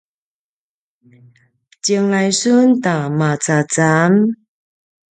tjenglai 1.83 2.29
sun 2.41 2.67
ta 2.83 2.93
macacam? 3.17 4.11